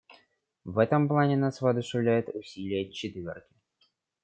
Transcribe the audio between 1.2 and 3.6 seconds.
нас воодушевляют усилия «четверки».